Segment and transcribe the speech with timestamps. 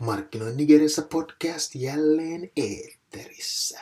[0.00, 3.80] Markkinoin Nigerissä podcast jälleen eetterissä.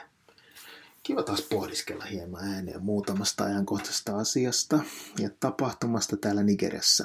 [1.02, 4.80] Kiva taas pohdiskella hieman ääneen muutamasta ajankohtaisesta asiasta
[5.18, 7.04] ja tapahtumasta täällä Nigerissä.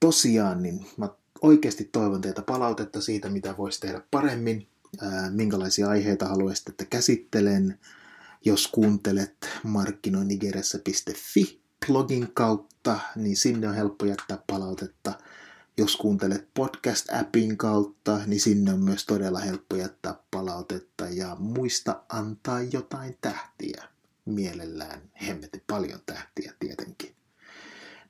[0.00, 1.08] Tosiaan, niin mä
[1.42, 4.68] oikeasti toivon teitä palautetta siitä, mitä voisi tehdä paremmin,
[5.30, 7.78] minkälaisia aiheita haluaisitte, että käsittelen.
[8.44, 15.12] Jos kuuntelet markkinoinnigeressä.fi blogin kautta, niin sinne on helppo jättää palautetta–
[15.78, 22.62] jos kuuntelet podcast-appin kautta, niin sinne on myös todella helppo jättää palautetta ja muista antaa
[22.62, 23.84] jotain tähtiä.
[24.24, 27.14] Mielellään hemmetin paljon tähtiä tietenkin.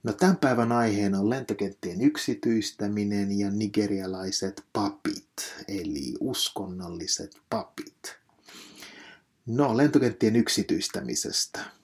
[0.02, 8.16] No tämän päivän aiheena on lentokenttien yksityistäminen ja nigerialaiset papit, eli uskonnolliset papit.
[9.46, 11.77] No, lentokenttien yksityistämisestä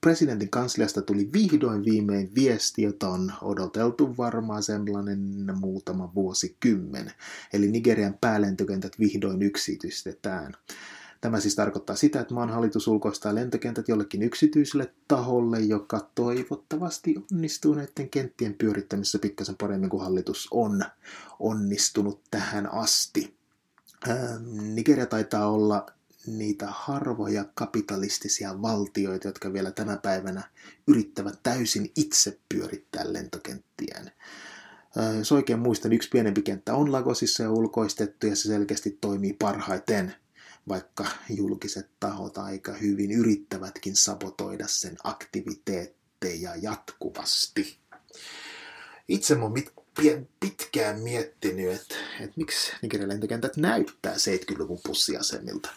[0.00, 5.18] presidentin kansliasta tuli vihdoin viimein viesti, jota on odoteltu varmaan sellainen
[5.60, 7.12] muutama vuosikymmen.
[7.52, 10.52] Eli Nigerian päälentokentät vihdoin yksityistetään.
[11.20, 17.74] Tämä siis tarkoittaa sitä, että maan hallitus ulkoistaa lentokentät jollekin yksityiselle taholle, joka toivottavasti onnistuu
[17.74, 20.84] näiden kenttien pyörittämisessä pikkasen paremmin kuin hallitus on
[21.40, 23.34] onnistunut tähän asti.
[24.74, 25.86] Nigeria taitaa olla
[26.26, 30.42] niitä harvoja kapitalistisia valtioita, jotka vielä tänä päivänä
[30.86, 34.10] yrittävät täysin itse pyörittää lentokenttiään.
[35.18, 40.14] Jos oikein muistan, yksi pienempi kenttä on Lagosissa ja ulkoistettu ja se selkeästi toimii parhaiten,
[40.68, 47.78] vaikka julkiset tahot aika hyvin yrittävätkin sabotoida sen aktiviteetteja jatkuvasti.
[49.08, 49.54] Itse mä oon
[50.40, 55.70] pitkään miettinyt, että, että miksi Nigerian lentokentät näyttää 70-luvun pussiasemilta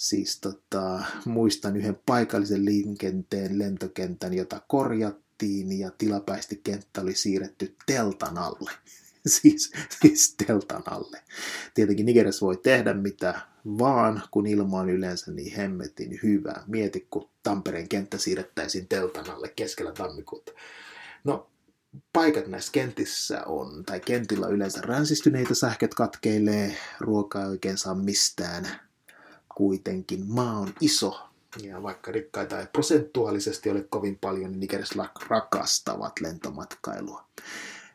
[0.00, 8.38] Siis tota, muistan yhden paikallisen liikenteen lentokentän, jota korjattiin ja tilapäisesti kenttä oli siirretty teltan
[8.38, 8.70] alle.
[9.26, 11.22] siis, siis teltan alle.
[11.74, 13.40] Tietenkin Nigeriassa voi tehdä mitä
[13.78, 16.62] vaan, kun ilma on yleensä niin hemmetin hyvä.
[16.66, 20.52] Mieti, kun Tampereen kenttä siirrettäisiin teltan alle keskellä tammikuuta.
[21.24, 21.50] No,
[22.12, 28.89] paikat näissä kentissä on, tai kentillä yleensä ränsistyneitä, sähköt katkeilee, ruokaa ei oikein saa mistään,
[29.60, 31.20] kuitenkin maa on iso,
[31.62, 37.24] ja vaikka rikkaita ei prosentuaalisesti ole kovin paljon, niin Nigerissä rakastavat lentomatkailua.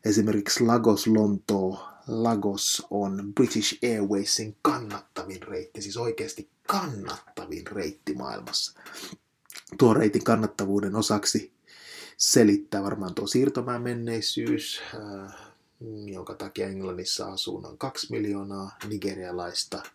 [0.06, 1.88] Esimerkiksi Lagos Lontoo.
[2.08, 8.80] Lagos on British Airwaysin kannattavin reitti, siis oikeasti kannattavin reitti maailmassa.
[9.78, 11.52] Tuo reitin kannattavuuden osaksi
[12.18, 15.36] selittää varmaan tuo siirtomaan menneisyys, äh,
[16.06, 19.84] jonka takia Englannissa asuu noin kaksi miljoonaa nigerialaista–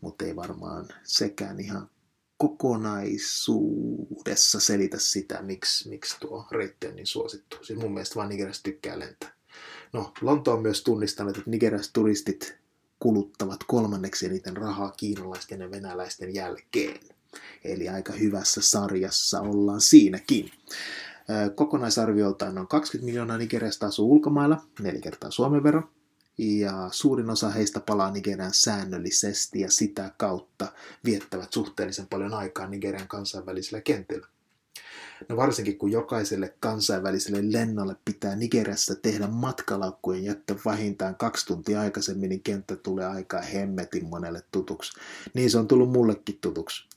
[0.00, 1.90] mutta ei varmaan sekään ihan
[2.36, 7.56] kokonaisuudessa selitä sitä, miksi, miksi tuo reitti on niin suosittu.
[7.62, 9.32] Siis mun mielestä vaan Nigeriassa tykkää lentää.
[9.92, 12.56] No, Lonto on myös tunnistanut, että Nigeriassa turistit
[12.98, 17.00] kuluttavat kolmanneksi eniten rahaa kiinalaisten ja venäläisten jälkeen.
[17.64, 20.50] Eli aika hyvässä sarjassa ollaan siinäkin.
[21.54, 25.88] Kokonaisarvioltaan noin 20 miljoonaa Nigeriasta asuu ulkomailla, neljä kertaa Suomen verran
[26.40, 30.72] ja suurin osa heistä palaa Nigerian säännöllisesti ja sitä kautta
[31.04, 34.26] viettävät suhteellisen paljon aikaa Nigerian kansainvälisillä kentillä.
[35.28, 42.28] No varsinkin kun jokaiselle kansainväliselle lennolle pitää Nigeriassa tehdä matkalaukkujen jättö vähintään kaksi tuntia aikaisemmin,
[42.28, 44.92] niin kenttä tulee aika hemmetin monelle tutuksi.
[45.34, 46.88] Niin se on tullut mullekin tutuksi.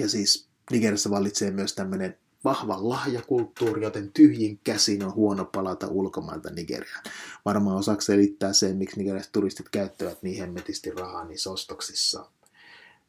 [0.00, 6.50] Ja siis Nigeriassa vallitsee myös tämmöinen vahva lahjakulttuuri, joten tyhjin käsin on huono palata ulkomailta
[6.50, 7.02] Nigeriaan.
[7.44, 12.26] Varmaan osaksi selittää sen, miksi nigerialaiset turistit käyttävät niin hemmetisti rahaa niissä ostoksissa.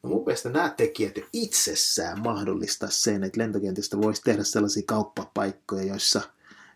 [0.02, 5.84] No mun mielestä nämä tekijät jo itsessään mahdollistaa sen, että lentokentistä voisi tehdä sellaisia kauppapaikkoja,
[5.84, 6.20] joissa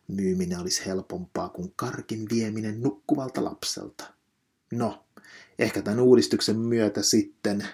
[0.08, 4.04] myyminen olisi helpompaa kuin karkin vieminen nukkuvalta lapselta.
[4.72, 5.04] No,
[5.58, 7.68] ehkä tämän uudistuksen myötä sitten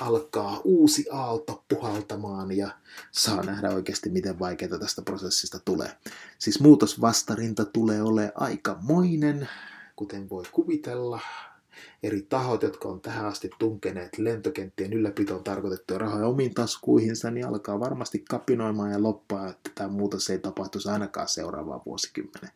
[0.00, 2.70] alkaa uusi aalto puhaltamaan ja
[3.10, 5.90] saa nähdä oikeasti, miten vaikeaa tästä prosessista tulee.
[6.38, 9.48] Siis muutosvastarinta tulee ole aikamoinen,
[9.96, 11.20] kuten voi kuvitella.
[12.02, 17.80] Eri tahot, jotka on tähän asti tunkeneet lentokenttien ylläpitoon tarkoitettuja rahoja omiin taskuihinsa, niin alkaa
[17.80, 22.50] varmasti kapinoimaan ja loppaa, että tämä muutos ei tapahtuisi ainakaan seuraavaan vuosikymmenen.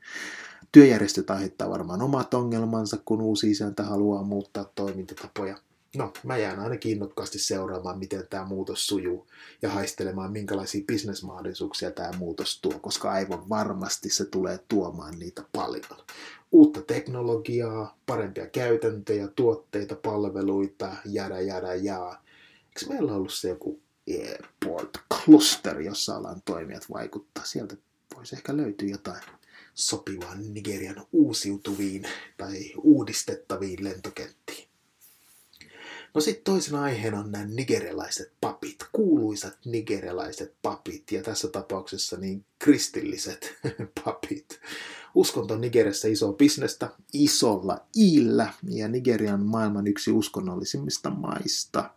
[0.73, 5.57] Työjärjestöt aiheuttaa varmaan omat ongelmansa, kun uusi isäntä haluaa muuttaa toimintatapoja–
[5.97, 9.27] no, mä jään ainakin innokkaasti seuraamaan, miten tämä muutos sujuu
[9.63, 15.85] ja haistelemaan, minkälaisia bisnesmahdollisuuksia tämä muutos tuo, koska aivan varmasti se tulee tuomaan niitä paljon.
[16.53, 22.23] Uutta teknologiaa, parempia käytäntöjä, tuotteita, palveluita, jäädä, jäädä, jää.
[22.69, 27.45] Eikö meillä ollut se joku Airport Cluster, jossa alan toimijat vaikuttaa?
[27.45, 27.77] Sieltä
[28.17, 29.23] voisi ehkä löytyä jotain
[29.75, 32.03] sopivan Nigerian uusiutuviin
[32.37, 34.74] tai uudistettaviin lentokenttiin.
[36.15, 42.45] No sitten toisena aiheena on nämä nigerilaiset papit, kuuluisat nigerilaiset papit ja tässä tapauksessa niin
[42.59, 43.55] kristilliset
[44.05, 44.61] papit.
[45.15, 51.91] Uskonto on Nigeriassa iso bisnestä isolla iillä ja Nigerian maailman yksi uskonnollisimmista maista.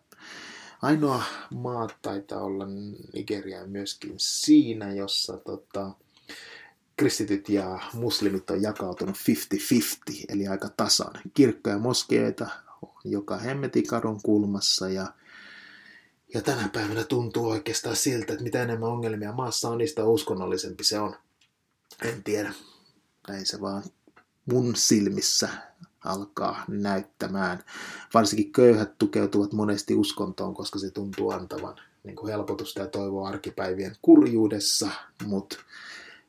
[0.81, 1.23] Ainoa
[1.53, 2.67] maa taitaa olla
[3.13, 5.91] Nigeria myöskin siinä, jossa tota,
[6.97, 9.15] kristityt ja muslimit on jakautunut
[10.11, 11.13] 50-50, eli aika tasan.
[11.33, 12.49] Kirkkoja ja moskeita
[13.03, 15.13] joka hemmetin kadun kulmassa ja,
[16.33, 21.00] ja tänä päivänä tuntuu oikeastaan siltä, että mitä enemmän ongelmia maassa on, niistä uskonnollisempi se
[21.00, 21.15] on.
[22.03, 22.53] En tiedä.
[23.27, 23.83] Näin se vaan
[24.45, 25.50] mun silmissä
[26.06, 27.63] alkaa näyttämään.
[28.13, 33.95] Varsinkin köyhät tukeutuvat monesti uskontoon, koska se tuntuu antavan niin kuin helpotusta ja toivoa arkipäivien
[34.01, 34.89] kurjuudessa,
[35.25, 35.57] mutta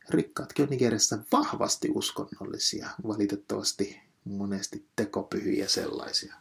[0.09, 6.35] rikkaatkin on Nigeriassa vahvasti uskonnollisia, valitettavasti monesti tekopyhiä sellaisia.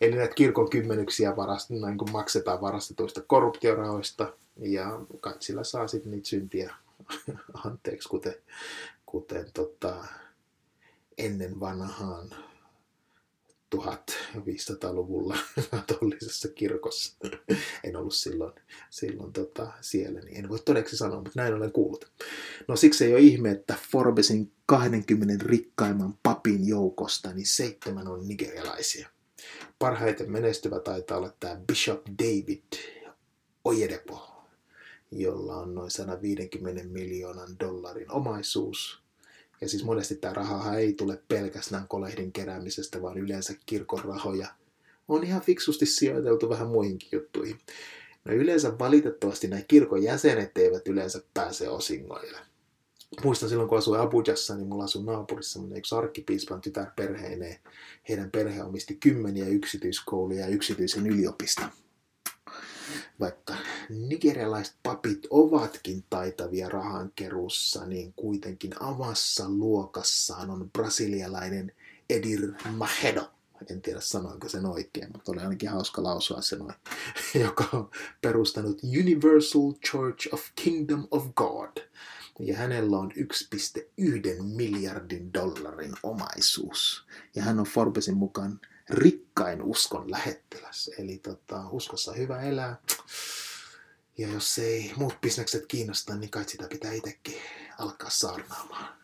[0.00, 5.00] Eli näitä kirkon kymmenyksiä varast, niin kuin maksetaan varastetuista korruptiorahoista ja
[5.40, 6.74] sillä saa sitten niitä syntiä
[7.64, 8.34] anteeksi, kuten,
[9.06, 10.04] kuten tota,
[11.18, 12.47] ennen vanhaan
[13.76, 15.36] 1500-luvulla
[15.70, 17.16] katolisessa kirkossa.
[17.84, 18.52] en ollut silloin,
[18.90, 22.12] silloin tota, siellä, niin en voi todeksi sanoa, mutta näin olen kuullut.
[22.68, 29.08] No siksi ei ole ihme, että Forbesin 20 rikkaimman papin joukosta, niin seitsemän on nigerialaisia.
[29.78, 32.62] Parhaiten menestyvä taitaa olla tämä Bishop David
[33.64, 34.44] Oyedepo,
[35.10, 39.07] jolla on noin 150 miljoonan dollarin omaisuus.
[39.60, 44.48] Ja siis monesti tämä raha ei tule pelkästään kolehdin keräämisestä, vaan yleensä kirkon rahoja
[45.08, 47.58] on ihan fiksusti sijoiteltu vähän muihinkin juttuihin.
[48.24, 52.38] No yleensä valitettavasti nämä kirkon jäsenet eivät yleensä pääse osingoille
[53.24, 57.56] muistan silloin, kun asuin Abujassa, niin mulla asui naapurissa yksi arkkipiispan tytär perheineen.
[58.08, 61.68] Heidän perhe omisti kymmeniä yksityiskouluja ja yksityisen yliopiston.
[63.20, 63.54] Vaikka
[63.88, 71.72] nigerialaiset papit ovatkin taitavia rahankeruussa, niin kuitenkin avassa luokassaan on brasilialainen
[72.10, 73.30] Edir Mahedo.
[73.70, 76.74] En tiedä sanoinko sen oikein, mutta oli ainakin hauska lausua se noin.
[77.44, 81.70] Joka on perustanut Universal Church of Kingdom of God–
[82.40, 87.06] ja hänellä on 1,1 miljardin dollarin omaisuus.
[87.34, 90.90] Ja hän on Forbesin mukaan rikkain uskon lähettiläs.
[90.98, 92.82] Eli tota, uskossa hyvä elää.
[94.18, 97.40] Ja jos ei muut bisnekset kiinnosta, niin kai sitä pitää itsekin
[97.78, 98.98] alkaa saarnaamaan.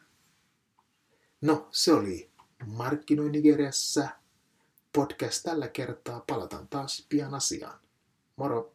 [1.40, 2.30] No, se oli
[2.66, 4.08] Markkinoi Nigeriassa
[4.92, 6.24] podcast tällä kertaa.
[6.26, 7.80] Palataan taas pian asiaan.
[8.36, 8.73] Moro!